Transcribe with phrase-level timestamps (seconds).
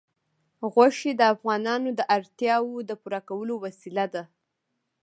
[0.73, 4.23] غوښې د افغانانو د اړتیاوو د پوره کولو وسیله ده.